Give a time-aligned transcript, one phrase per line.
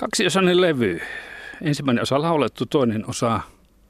[0.00, 1.00] Kaksiosainen levy.
[1.62, 3.40] Ensimmäinen osa laulettu, toinen osa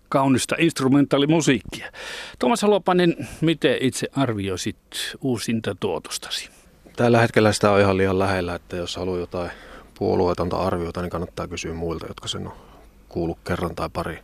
[0.08, 1.92] kaunista instrumentaalimusiikkia.
[2.38, 4.76] Tuomas Halopainen, miten itse arvioisit
[5.20, 6.50] uusinta tuotostasi?
[6.96, 9.50] Tällä hetkellä sitä on ihan liian lähellä, että jos haluaa jotain
[9.95, 12.52] puolueetonta arviota, niin kannattaa kysyä muilta, jotka sen on
[13.08, 14.18] kuullut kerran tai pari.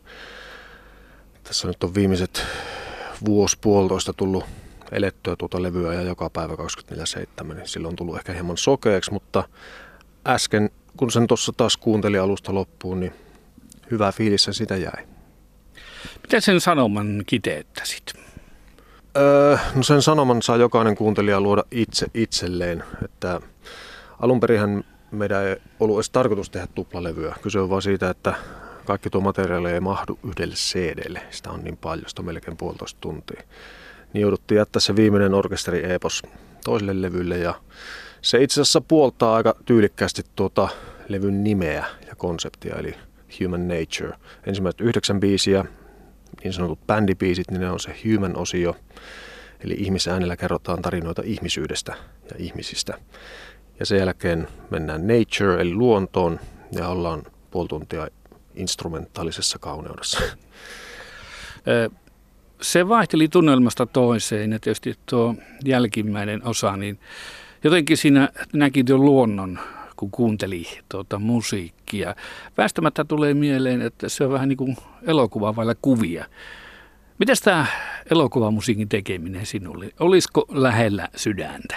[1.45, 2.47] Tässä nyt on viimeiset
[3.27, 4.45] vuosi puolitoista tullut
[4.93, 6.55] elettyä tuota levyä ja joka päivä
[7.43, 9.45] 24-7, niin silloin on tullut ehkä hieman sokeeksi, mutta
[10.27, 13.13] äsken kun sen tuossa taas kuuntelin alusta loppuun, niin
[13.91, 15.07] hyvä fiilis se sitä jäi.
[16.23, 18.13] Miten sen sanoman kiteyttäisit?
[19.17, 22.85] Öö, no sen sanoman saa jokainen kuuntelija luoda itse itselleen.
[23.05, 23.41] Että
[24.21, 27.35] alun perinhän meidän ei ollut edes tarkoitus tehdä tuplalevyä.
[27.43, 28.35] Kyse on vaan siitä, että
[28.85, 31.23] kaikki tuo materiaali ei mahdu yhdelle CDlle.
[31.31, 33.43] Sitä on niin paljon, sitä on melkein puolitoista tuntia.
[34.13, 36.23] Niin jouduttiin jättää se viimeinen orkesteri-epos
[36.65, 37.55] toiselle levylle ja
[38.23, 40.69] se itse asiassa puoltaa aika tyylikkäästi tuota
[41.09, 42.95] levyn nimeä ja konseptia, eli
[43.41, 44.19] Human Nature.
[44.47, 45.65] Ensimmäiset yhdeksän biisiä,
[46.45, 48.77] niin sanotut bändibiisit, niin ne on se human-osio,
[49.61, 51.95] eli ihmisäänellä kerrotaan tarinoita ihmisyydestä
[52.31, 52.99] ja ihmisistä.
[53.81, 56.41] Ja sen jälkeen mennään nature, eli luontoon,
[56.73, 58.09] ja ollaan puoli tuntia
[58.55, 60.21] instrumentaalisessa kauneudessa.
[62.63, 65.35] Se vaihteli tunnelmasta toiseen, ja tietysti tuo
[65.65, 66.99] jälkimmäinen osa, niin
[67.67, 69.59] jotenkin siinä näki tuon luonnon,
[69.97, 72.15] kun kuunteli tuota musiikkia.
[72.59, 76.25] Väistämättä tulee mieleen, että se on vähän niin kuin elokuva vailla kuvia.
[77.19, 77.67] Miten tämä
[78.11, 79.91] elokuvamusiikin tekeminen sinulle?
[80.01, 81.77] Olisiko lähellä sydäntä?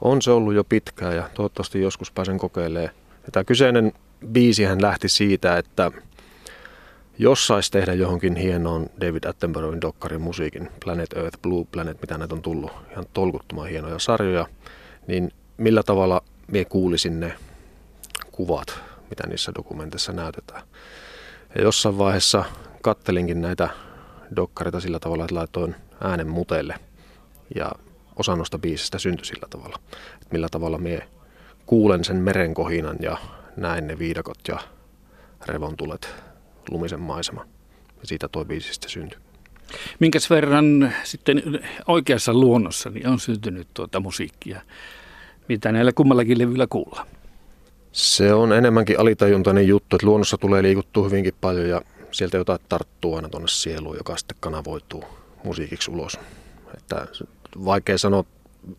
[0.00, 2.94] On se ollut jo pitkään ja toivottavasti joskus pääsen kokeilemaan.
[3.26, 3.92] Ja tämä kyseinen
[4.26, 5.90] biisihän lähti siitä, että
[7.18, 12.34] jos saisi tehdä johonkin hienoon David Attenborough'n dokkarin musiikin, Planet Earth, Blue Planet, mitä näitä
[12.34, 14.46] on tullut, ihan tolkuttoman hienoja sarjoja,
[15.08, 17.34] niin millä tavalla mie kuulisin ne
[18.32, 20.62] kuvat, mitä niissä dokumenteissa näytetään.
[21.54, 22.44] Ja jossain vaiheessa
[22.82, 23.68] kattelinkin näitä
[24.36, 26.74] dokkareita sillä tavalla, että laitoin äänen mutelle.
[27.54, 27.72] Ja
[28.16, 29.76] osa noista biisistä syntyi sillä tavalla,
[30.14, 31.08] että millä tavalla mie
[31.66, 33.18] kuulen sen merenkohinan ja
[33.56, 34.58] näen ne viidakot ja
[35.46, 36.14] revontulet,
[36.70, 37.46] lumisen maisema.
[38.00, 39.27] Ja siitä tuo biisistä syntyi.
[40.00, 41.42] Minkäs verran sitten
[41.86, 44.60] oikeassa luonnossa niin on syntynyt tuota musiikkia,
[45.48, 47.06] mitä näillä kummallakin levyillä kuulla?
[47.92, 53.16] Se on enemmänkin alitajuntainen juttu, että luonnossa tulee liikuttua hyvinkin paljon ja sieltä jotain tarttuu
[53.16, 55.04] aina tuonne sieluun, joka sitten kanavoituu
[55.44, 56.18] musiikiksi ulos.
[56.76, 57.06] Että
[57.64, 58.24] vaikea sanoa,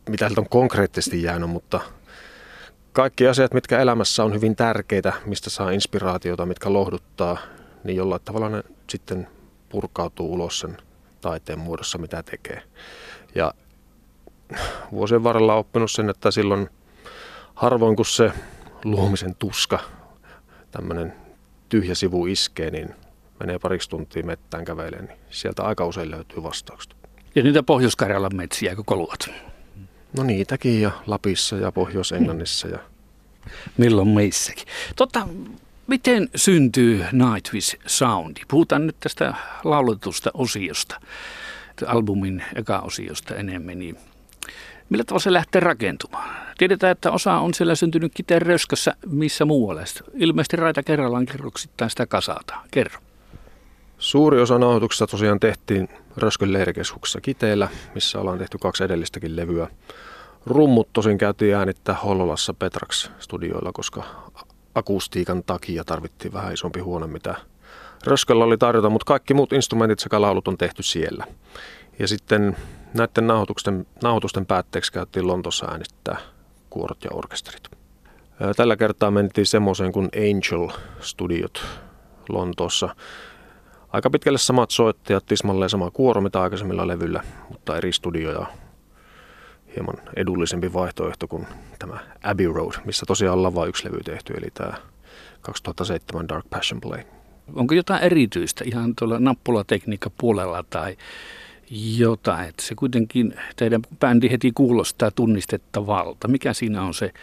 [0.10, 1.80] mitä sieltä on konkreettisesti jäänyt, mutta
[2.94, 7.38] kaikki asiat, mitkä elämässä on hyvin tärkeitä, mistä saa inspiraatiota, mitkä lohduttaa,
[7.84, 9.28] niin jollain tavalla ne sitten
[9.70, 10.78] purkautuu ulos sen
[11.22, 12.64] taiteen muodossa, mitä tekee.
[13.36, 13.54] Ja
[14.92, 16.70] vuosien varrella oppinut sen, että silloin
[17.56, 18.32] harvoin kun se
[18.84, 19.80] luomisen tuska,
[20.72, 21.14] tämmöinen
[21.70, 22.96] tyhjä sivu iskee, niin
[23.40, 26.96] menee pariksi tuntia mettään käveleen, niin sieltä aika usein löytyy vastaukset.
[27.36, 27.98] Ja niitä pohjois
[28.34, 29.30] metsiä, kun koluat?
[30.18, 32.68] No niitäkin ja Lapissa ja Pohjois-Englannissa.
[32.68, 32.80] Ja...
[33.78, 34.66] Milloin meissäkin.
[34.96, 35.28] Totta,
[35.90, 38.42] miten syntyy Nightwish Soundi?
[38.48, 39.34] Puhutaan nyt tästä
[39.64, 41.00] lauletusta osiosta,
[41.88, 43.80] albumin eka osiosta enemmän.
[43.80, 43.98] Niin
[44.90, 46.30] millä tavalla se lähtee rakentumaan?
[46.58, 49.84] Tiedetään, että osa on siellä syntynyt kiteen röskössä, missä muualle.
[50.14, 52.56] Ilmeisesti raita kerrallaan kerroksittain sitä kasata.
[52.72, 53.00] Kerro.
[53.98, 59.68] Suuri osa nauhoituksista tosiaan tehtiin Röskön leirikeskuksessa Kiteellä, missä ollaan tehty kaksi edellistäkin levyä.
[60.46, 64.04] Rummut tosin käytiin äänittää Hollolassa Petrax-studioilla, koska
[64.76, 67.36] akustiikan takia tarvittiin vähän isompi huone, mitä
[68.06, 71.26] Rösköllä oli tarjota, mutta kaikki muut instrumentit sekä laulut on tehty siellä.
[72.00, 72.58] Ja sitten
[72.94, 76.18] näiden nauhoitusten, nauhoitusten päätteeksi käytiin Lontossa äänittää
[76.70, 77.70] kuorot ja orkesterit.
[78.56, 80.70] Tällä kertaa mentiin semmoiseen kuin Angel
[81.00, 81.66] Studiot
[82.30, 82.96] Lontoossa.
[83.90, 88.46] Aika pitkälle samat soittajat, tismalleen sama kuoro mitä aikaisemmilla levyllä, mutta eri studioja.
[89.76, 91.48] Hieman edullisempi vaihtoehto kuin
[91.80, 94.74] tämä Abbey Road, missä tosiaan ollaan vain yksi levy tehty, eli tämä
[95.42, 97.04] 2007 Dark Passion Play.
[97.56, 100.98] Onko jotain erityistä ihan tuolla nappulatekniikka puolella tai
[101.98, 106.28] jotain, että se kuitenkin teidän bändi heti kuulostaa tunnistettavalta.
[106.28, 107.14] Mikä siinä on se,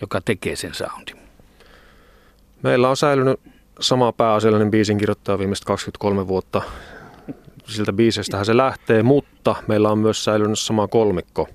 [0.00, 1.16] joka tekee sen soundin?
[2.62, 3.40] Meillä on säilynyt
[3.80, 6.62] sama pääasiallinen biisin kirjoittaja viimeiset 23 vuotta.
[7.66, 11.48] Siltä biisestähän se lähtee, mutta meillä on myös säilynyt sama kolmikko.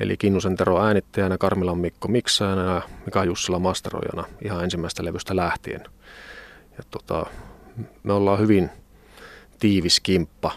[0.00, 5.84] Eli Kinnusen Tero äänittäjänä, Karmilan Mikko miksaajana ja Mika Jussila masteroijana ihan ensimmäistä levystä lähtien.
[6.78, 7.26] Ja tota,
[8.02, 8.70] me ollaan hyvin
[9.58, 10.52] tiivis kimppa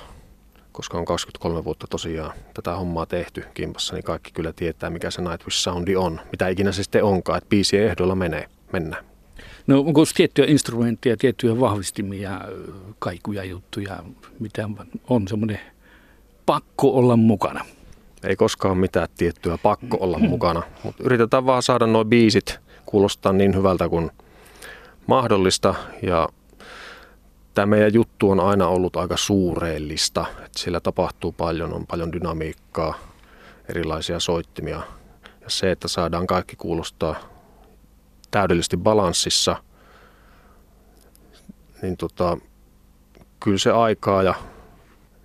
[0.74, 5.22] koska on 23 vuotta tosiaan tätä hommaa tehty kimpassa, niin kaikki kyllä tietää, mikä se
[5.22, 6.22] Nightwish Soundi on.
[6.32, 9.06] Mitä ikinä se sitten onkaan, että biisien ehdoilla menee, mennään.
[9.68, 12.42] No onko tiettyjä instrumentteja, tiettyjä vahvistimia,
[13.00, 14.04] kaikuja juttuja,
[14.40, 14.70] mitä
[15.10, 15.60] on semmoinen
[16.46, 17.66] pakko olla mukana?
[18.24, 23.56] Ei koskaan mitään tiettyä pakko olla mukana, mutta yritetään vaan saada nuo biisit kuulostaa niin
[23.56, 24.12] hyvältä kuin
[25.08, 26.30] mahdollista ja
[27.54, 30.26] tämä meidän juttu on aina ollut aika suureellista.
[30.38, 32.94] Että siellä tapahtuu paljon, on paljon dynamiikkaa,
[33.70, 34.82] erilaisia soittimia.
[35.42, 37.33] Ja se, että saadaan kaikki kuulostaa
[38.34, 39.56] täydellisesti balanssissa,
[41.82, 42.38] niin tota,
[43.40, 44.34] kyllä se aikaa ja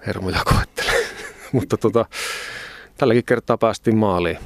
[0.07, 1.07] hermoja koettelee.
[1.53, 2.07] Mutta tota,
[2.97, 4.39] tälläkin kertaa päästiin maaliin.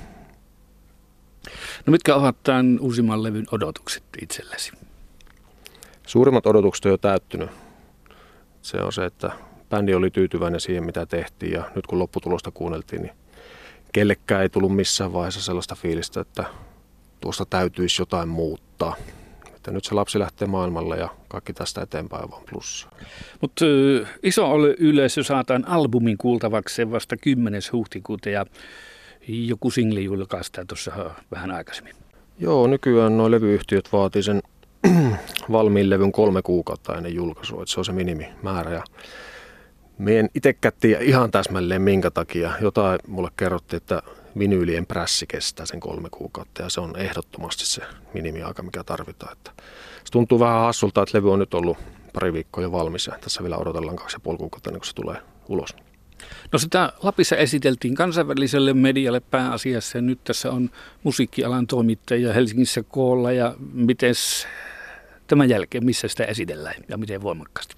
[1.86, 4.72] No mitkä ovat tämän uusimman levyn odotukset itsellesi?
[6.06, 7.50] Suurimmat odotukset on jo täyttynyt.
[8.62, 9.32] Se on se, että
[9.70, 13.14] bändi oli tyytyväinen siihen, mitä tehtiin ja nyt kun lopputulosta kuunneltiin, niin
[13.92, 16.44] kellekään ei tullut missään vaiheessa sellaista fiilistä, että
[17.22, 18.96] tuosta täytyisi jotain muuttaa.
[19.56, 22.88] Että nyt se lapsi lähtee maailmalle ja kaikki tästä eteenpäin on plussa.
[23.40, 23.64] Mutta
[24.22, 27.62] iso yleisö saataan albumin kuultavaksi vasta 10.
[27.72, 28.46] huhtikuuta ja
[29.28, 31.94] joku singli julkaistaan tuossa vähän aikaisemmin.
[32.38, 34.42] Joo, nykyään nuo levyyhtiöt vaatii sen
[35.52, 38.70] valmiin levyn kolme kuukautta ennen julkaisua, että se on se minimimäärä.
[38.70, 38.84] Ja
[39.98, 42.52] me en itsekään tiedä ihan täsmälleen minkä takia.
[42.60, 44.02] Jotain mulle kerrottiin, että
[44.38, 47.82] vinyylien prässi kestää sen kolme kuukautta ja se on ehdottomasti se
[48.14, 49.32] minimiaika, mikä tarvitaan.
[49.32, 49.52] Että
[50.04, 51.78] se tuntuu vähän hassulta, että levy on nyt ollut
[52.12, 54.94] pari viikkoa jo valmis ja tässä vielä odotellaan kaksi ja puoli kuukautta ennen kuin se
[54.94, 55.16] tulee
[55.48, 55.76] ulos.
[56.52, 60.70] No sitä Lapissa esiteltiin kansainväliselle medialle pääasiassa ja nyt tässä on
[61.02, 64.14] musiikkialan toimittajia Helsingissä koolla ja miten
[65.26, 67.74] tämän jälkeen, missä sitä esitellään ja miten voimakkaasti?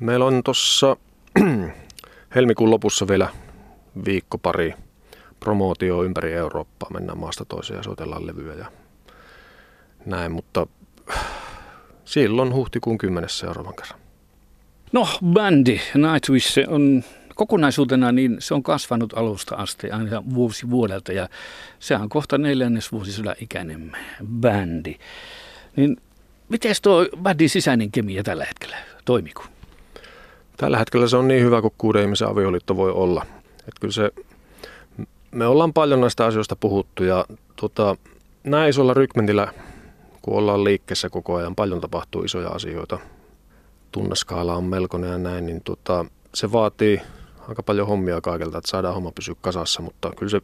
[0.00, 0.96] Meillä on tuossa
[2.34, 3.28] helmikuun lopussa vielä
[4.04, 4.74] viikko pari
[5.40, 6.90] promootio ympäri Eurooppaa.
[6.92, 8.66] Mennään maasta toiseen ja soitellaan levyä ja
[10.06, 10.66] näin, mutta
[12.04, 13.30] silloin huhtikuun 10.
[13.30, 14.00] seuraavan kerran.
[14.92, 17.04] No, bändi Nightwish on
[17.34, 21.28] kokonaisuutena niin se on kasvanut alusta asti aina vuosi vuodelta ja
[21.78, 23.92] se on kohta neljännes vuosisodan ikäinen
[24.40, 24.94] bändi.
[25.76, 25.96] Niin
[26.48, 29.44] miten tuo bändin sisäinen kemia tällä hetkellä toimiko?
[30.56, 33.26] Tällä hetkellä se on niin hyvä kuin kuuden ihmisen avioliitto voi olla.
[33.58, 34.10] Että kyllä se,
[35.36, 37.24] me ollaan paljon näistä asioista puhuttu ja
[37.56, 37.96] tota,
[38.44, 39.52] näin isolla rykmentillä,
[40.22, 42.98] kun ollaan liikkeessä koko ajan, paljon tapahtuu isoja asioita.
[43.92, 46.04] Tunneskaala on melkoinen ja näin, niin tota,
[46.34, 47.00] se vaatii
[47.48, 50.40] aika paljon hommia kaikilta, että saadaan homma pysyä kasassa, mutta kyllä se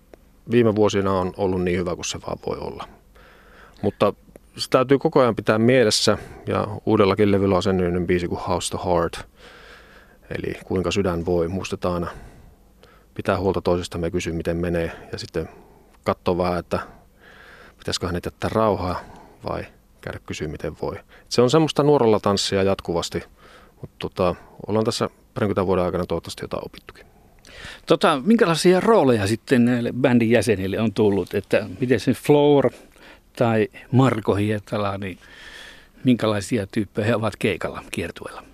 [0.50, 2.88] viime vuosina on ollut niin hyvä kuin se vaan voi olla.
[3.82, 4.14] Mutta
[4.56, 8.84] se täytyy koko ajan pitää mielessä ja uudellakin levyllä on sen biisi kuin House to
[8.84, 9.28] Heart,
[10.38, 12.10] eli kuinka sydän voi, muistetaan aina
[13.14, 15.48] pitää huolta toisesta me kysyä miten menee ja sitten
[16.04, 16.78] katsoa vähän, että
[17.78, 19.00] pitäisikö hänet jättää rauhaa
[19.44, 19.64] vai
[20.00, 20.96] käydä kysyä miten voi.
[21.28, 23.22] Se on semmoista nuorella tanssia jatkuvasti,
[23.80, 24.34] mutta tota,
[24.66, 27.06] ollaan tässä parinkymmenen vuoden aikana toivottavasti jotain opittukin.
[27.86, 32.70] Tota, minkälaisia rooleja sitten näille bändin jäsenille on tullut, että miten se Floor
[33.36, 35.18] tai Marko Hietala, niin
[36.04, 38.51] minkälaisia tyyppejä he ovat keikalla kiertueella?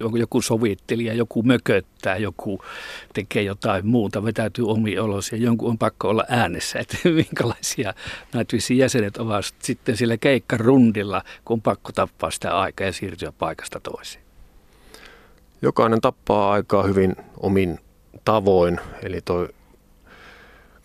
[0.00, 2.62] Joku sovittelija, joku mököttää, joku
[3.14, 6.78] tekee jotain muuta, vetäytyy omi olos ja jonkun on pakko olla äänessä.
[6.80, 7.94] Että minkälaisia
[8.32, 13.80] näitä jäsenet ovat sitten sillä keikkarundilla, kun on pakko tappaa sitä aikaa ja siirtyä paikasta
[13.80, 14.24] toiseen?
[15.62, 17.78] Jokainen tappaa aikaa hyvin omin
[18.24, 18.80] tavoin.
[19.02, 19.48] Eli toi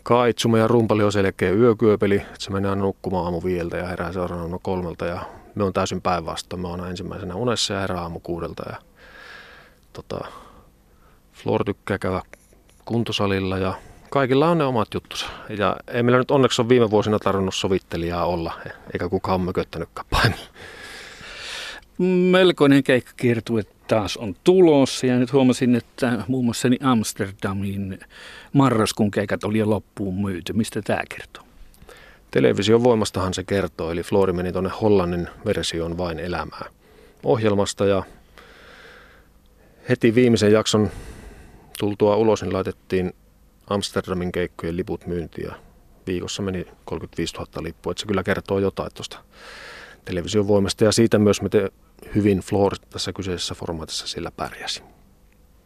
[0.04, 4.60] Kaitsuma ja rumpali on selkeä yökyöpeli, että se menee nukkumaan aamu viiltä ja herää seuraavana
[4.62, 5.22] kolmelta ja
[5.56, 6.62] me on täysin päinvastoin.
[6.62, 8.76] Mä oon ensimmäisenä unessa ja herää aamu kuudelta ja
[9.94, 10.26] tota,
[11.34, 12.22] Flor tykkää käydä
[12.86, 13.74] kuntosalilla ja
[14.10, 15.26] kaikilla on ne omat juttusa.
[15.58, 18.54] Ja ei meillä nyt onneksi ole viime vuosina tarvinnut sovittelijaa olla,
[18.94, 20.46] eikä kukaan mököttänytkään paimalla.
[22.32, 28.00] Melkoinen keikkakiertue taas on tulossa ja nyt huomasin, että muun muassa niin Amsterdamin
[28.54, 30.54] marraskuun keikat oli jo loppuun myyty.
[30.54, 31.44] Mistä tämä kertoo?
[32.32, 36.66] Television voimastahan se kertoo, eli Flori meni tuonne Hollannin versioon vain elämää
[37.24, 38.04] ohjelmasta ja
[39.90, 40.90] heti viimeisen jakson
[41.80, 43.14] tultua ulos, niin laitettiin
[43.70, 45.56] Amsterdamin keikkojen liput myyntiä.
[46.08, 49.18] Viikossa meni 35 000 lippua, että se kyllä kertoo jotain tuosta
[50.06, 51.70] television voimasta ja siitä myös, miten
[52.16, 54.84] hyvin Floor tässä kyseisessä formaatissa sillä pärjäsi.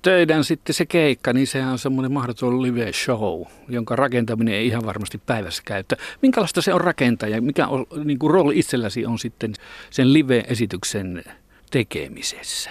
[0.02, 4.86] Teidän sitten se keikka, niin sehän on semmoinen mahdoton live show, jonka rakentaminen ei ihan
[4.86, 5.96] varmasti päivässä käyttä.
[6.22, 7.42] Minkälaista se on rakentaja?
[7.42, 9.54] Mikä on, niin kuin rooli itselläsi on sitten
[9.90, 11.24] sen live-esityksen
[11.72, 12.70] tekemisessä?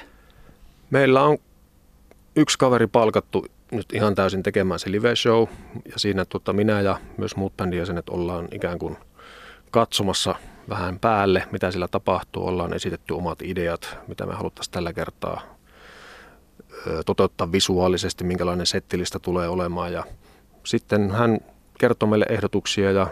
[0.91, 1.39] Meillä on
[2.37, 5.47] yksi kaveri palkattu nyt ihan täysin tekemään se live show
[5.85, 8.97] ja siinä tota, minä ja myös muut bändin jäsenet ollaan ikään kuin
[9.71, 10.35] katsomassa
[10.69, 12.47] vähän päälle, mitä sillä tapahtuu.
[12.47, 15.57] Ollaan esitetty omat ideat, mitä me haluttaisiin tällä kertaa
[17.07, 19.93] toteuttaa visuaalisesti, minkälainen settilistä tulee olemaan.
[19.93, 20.05] Ja
[20.65, 21.39] sitten hän
[21.79, 23.07] kertoo meille ehdotuksia ja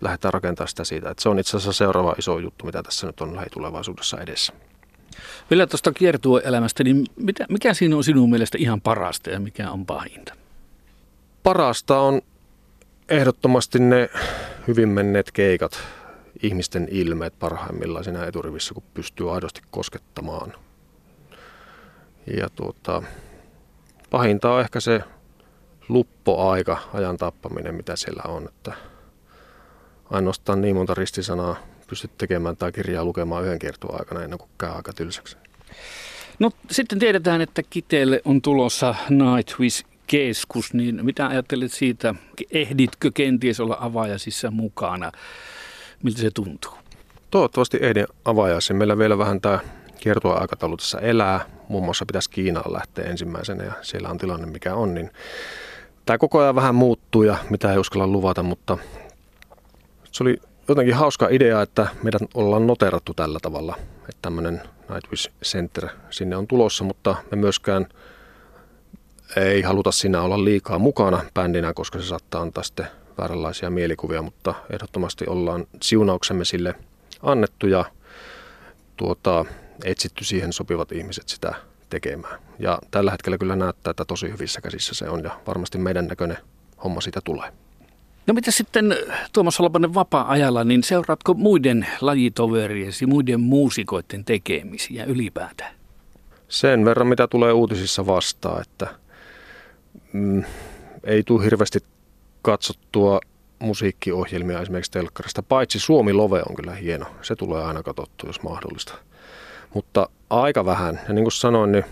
[0.00, 1.10] lähdetään rakentamaan sitä siitä.
[1.10, 4.52] Että se on itse asiassa seuraava iso juttu, mitä tässä nyt on lähitulevaisuudessa edessä.
[5.50, 9.86] Vielä tuosta kiertueelämästä, niin mitä, mikä siinä on sinun mielestä ihan parasta ja mikä on
[9.86, 10.34] pahinta?
[11.42, 12.22] Parasta on
[13.08, 14.10] ehdottomasti ne
[14.68, 15.78] hyvin menneet keikat,
[16.42, 20.52] ihmisten ilmeet parhaimmillaan siinä eturivissä, kun pystyy aidosti koskettamaan.
[22.36, 23.02] Ja tuota,
[24.10, 25.00] pahinta on ehkä se
[25.88, 28.48] luppoaika, ajan tappaminen, mitä siellä on.
[28.48, 28.72] Että
[30.10, 31.56] ainoastaan niin monta ristisanaa
[31.90, 35.36] pystyt tekemään tai kirjaa lukemaan yhden kiertueen aikana ennen kuin käy aika tylsäksi.
[36.38, 42.14] No sitten tiedetään, että Kiteelle on tulossa Nightwish keskus, niin mitä ajattelet siitä?
[42.50, 45.12] Ehditkö kenties olla avajaisissa mukana?
[46.02, 46.72] Miltä se tuntuu?
[47.30, 48.76] Toivottavasti ehdin avajaisiin.
[48.76, 49.58] Meillä vielä vähän tämä
[50.00, 51.40] kiertueaikataulu tässä elää.
[51.68, 54.94] Muun muassa pitäisi Kiinaan lähteä ensimmäisenä ja siellä on tilanne mikä on.
[54.94, 55.10] Niin
[56.06, 58.78] tämä koko ajan vähän muuttuu ja mitä ei uskalla luvata, mutta
[60.12, 60.36] se oli
[60.68, 66.46] jotenkin hauska idea, että meidän ollaan noterattu tällä tavalla, että tämmöinen Nightwish Center sinne on
[66.46, 67.86] tulossa, mutta me myöskään
[69.36, 72.86] ei haluta siinä olla liikaa mukana bändinä, koska se saattaa antaa sitten
[73.18, 76.74] vääränlaisia mielikuvia, mutta ehdottomasti ollaan siunauksemme sille
[77.22, 77.84] annettu ja
[78.96, 79.44] tuota,
[79.84, 81.54] etsitty siihen sopivat ihmiset sitä
[81.90, 82.40] tekemään.
[82.58, 86.38] Ja tällä hetkellä kyllä näyttää, että tosi hyvissä käsissä se on ja varmasti meidän näköinen
[86.84, 87.52] homma siitä tulee.
[88.30, 88.96] No mitä sitten
[89.32, 95.74] Tuomas Holopanen vapaa-ajalla, niin seuraatko muiden lajitoveriesi, muiden muusikoiden tekemisiä ylipäätään?
[96.48, 98.86] Sen verran, mitä tulee uutisissa vastaan, että
[100.12, 100.44] mm,
[101.04, 101.78] ei tule hirveästi
[102.42, 103.20] katsottua
[103.58, 107.06] musiikkiohjelmia esimerkiksi telkkarista, paitsi Suomi Love on kyllä hieno.
[107.22, 108.94] Se tulee aina katsottua, jos mahdollista.
[109.74, 111.00] Mutta aika vähän.
[111.08, 111.84] Ja niin kuin sanoin, niin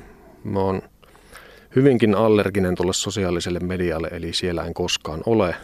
[0.44, 0.82] mä oon
[1.76, 5.54] hyvinkin allerginen tuolle sosiaaliselle medialle, eli siellä en koskaan ole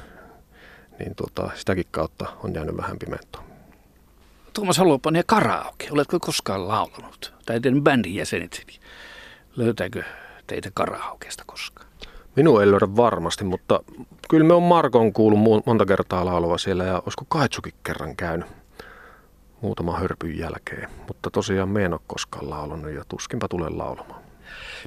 [0.98, 3.44] niin tota, sitäkin kautta on jäänyt vähän pimentoon.
[4.52, 5.88] Tuomas Holopainen ja karaoke.
[5.90, 7.34] Oletko koskaan laulanut?
[7.46, 8.80] Tai teidän bändin jäsenet, niin
[9.56, 10.02] löytääkö
[10.46, 11.86] teitä karaokeesta koskaan?
[12.36, 13.80] Minun ei löydä varmasti, mutta
[14.28, 18.48] kyllä me on Markon kuullut monta kertaa laulava siellä ja olisiko Kaitsukin kerran käynyt
[19.60, 20.88] muutama hörpyn jälkeen.
[21.08, 24.22] Mutta tosiaan me en ole koskaan laulanut ja tuskinpa tulen laulamaan.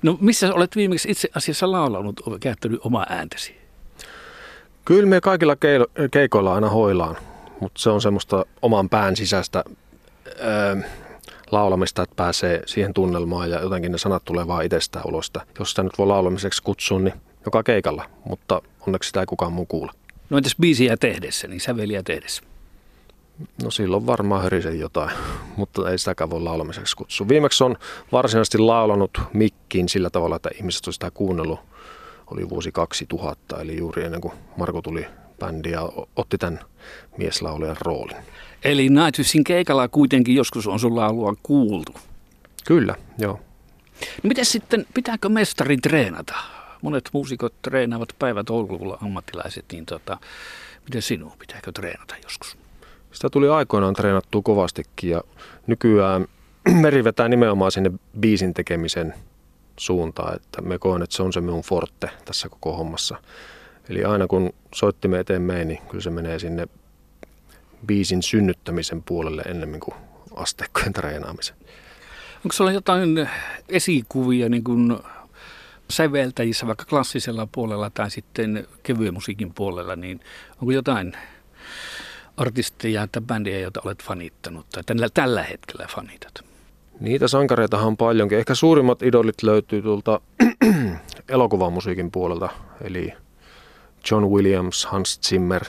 [0.03, 3.66] No missä olet viimeksi itse asiassa laulanut, käyttänyt omaa ääntäsi?
[4.87, 5.55] Kyllä me kaikilla
[6.11, 7.17] keikoilla aina hoilaan,
[7.59, 9.63] mutta se on semmoista oman pään sisäistä
[10.39, 10.75] öö,
[11.51, 15.31] laulamista, että pääsee siihen tunnelmaan ja jotenkin ne sanat tulee vaan itsestään ulos.
[15.59, 17.13] Jos sitä nyt voi laulamiseksi kutsua, niin
[17.45, 19.91] joka keikalla, mutta onneksi sitä ei kukaan muu kuule.
[20.29, 22.43] No entäs biisiä tehdessä, niin säveliä tehdessä?
[23.63, 25.11] No silloin varmaan hörisen jotain,
[25.57, 27.27] mutta ei sitäkään voi laulamiseksi kutsua.
[27.27, 27.77] Viimeksi on
[28.11, 31.59] varsinaisesti laulanut mikkiin sillä tavalla, että ihmiset on sitä kuunnellut
[32.31, 35.05] oli vuosi 2000, eli juuri ennen kuin Marko tuli
[35.39, 36.59] bändi ja otti tämän
[37.17, 38.17] mieslaulajan roolin.
[38.63, 41.91] Eli Nightwishin keikalla kuitenkin joskus on sun laulua kuultu.
[42.65, 43.39] Kyllä, joo.
[44.23, 46.35] No miten sitten, pitääkö mestarin treenata?
[46.81, 50.17] Monet muusikot treenaavat päivätolkulla ammattilaiset, niin tota,
[50.83, 52.57] miten sinun pitääkö treenata joskus?
[53.11, 55.23] Sitä tuli aikoinaan treenattua kovastikin ja
[55.67, 56.27] nykyään
[56.81, 59.13] meri vetää nimenomaan sinne biisin tekemisen
[59.79, 63.17] suuntaan, että me koen, että se on se minun forte tässä koko hommassa.
[63.89, 66.67] Eli aina kun soittimme eteen meni, niin kyllä se menee sinne
[67.85, 69.95] biisin synnyttämisen puolelle ennemmin kuin
[70.35, 71.55] asteikkojen treenaamisen.
[72.37, 73.29] Onko sulla jotain
[73.69, 74.99] esikuvia niin kuin
[75.89, 80.19] säveltäjissä vaikka klassisella puolella tai sitten kevyen musiikin puolella, niin
[80.61, 81.13] onko jotain
[82.37, 86.46] artisteja tai bändiä, joita olet fanittanut tai tällä hetkellä fanitat?
[86.99, 88.37] Niitä sankareitahan on paljonkin.
[88.37, 90.21] Ehkä suurimmat idolit löytyy tuolta
[91.29, 92.49] elokuvamusiikin puolelta,
[92.81, 93.13] eli
[94.11, 95.63] John Williams, Hans Zimmer,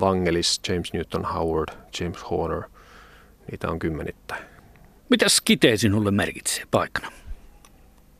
[0.00, 1.68] Vangelis, James Newton Howard,
[2.00, 2.62] James Horner.
[3.50, 4.44] Niitä on kymmenittäin.
[5.08, 7.12] Mitä skite sinulle merkitsee paikkana?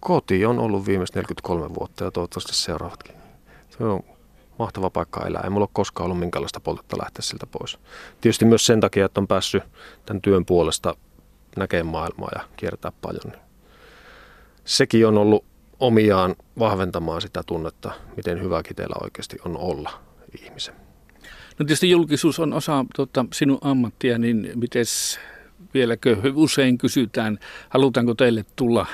[0.01, 3.15] Koti on ollut viimeiset 43 vuotta ja toivottavasti seuraavatkin.
[3.71, 4.01] Se on
[4.59, 5.41] mahtava paikka elää.
[5.45, 7.79] Ei mulla ole koskaan ollut minkäänlaista poltetta lähteä siltä pois.
[8.21, 9.63] Tietysti myös sen takia, että on päässyt
[10.07, 10.95] tämän työn puolesta
[11.57, 13.33] näkee maailmaa ja kiertää paljon.
[13.33, 13.43] Niin
[14.65, 15.45] sekin on ollut
[15.81, 19.91] omiaan vahventamaan sitä tunnetta, miten hyvä kiteellä oikeasti on olla
[20.43, 20.75] ihmisen.
[21.59, 24.85] No tietysti julkisuus on osa tuota, sinun ammattia, niin miten
[25.75, 27.39] vieläkö usein kysytään,
[27.69, 28.87] halutaanko teille tulla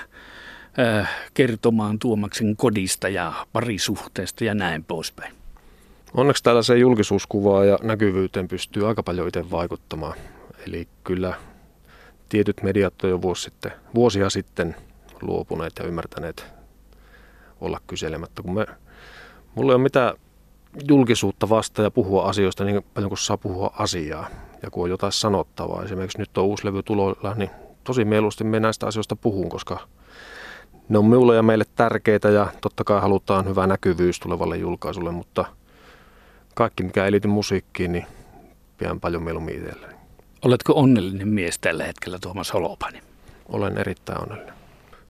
[0.79, 5.35] äh, kertomaan Tuomaksen kodista ja parisuhteesta ja näin poispäin?
[6.15, 10.15] Onneksi tällaiseen julkisuuskuvaan ja näkyvyyteen pystyy aika paljon itse vaikuttamaan
[10.67, 11.35] Eli kyllä
[12.29, 14.77] tietyt mediat on jo vuosi sitten, vuosia sitten
[15.23, 16.47] luopuneet ja ymmärtäneet
[17.61, 18.67] olla kyselemättä, kun me,
[19.55, 20.15] mulla ei ole mitään
[20.89, 24.29] julkisuutta vasta ja puhua asioista niin paljon kuin saa puhua asiaa.
[24.63, 27.51] Ja kun on jotain sanottavaa, esimerkiksi nyt on uusi levy tuloilla, niin
[27.85, 29.81] tosi mieluusti me näistä asioista puhun, koska
[30.89, 35.45] ne on minulle ja meille tärkeitä ja totta kai halutaan hyvä näkyvyys tulevalle julkaisulle, mutta
[36.55, 38.07] kaikki mikä ei liity musiikkiin, niin
[38.79, 39.96] pidän paljon mieluummin itselleen.
[40.43, 43.01] Oletko onnellinen mies tällä hetkellä Tuomas Holopani?
[43.49, 44.55] Olen erittäin onnellinen.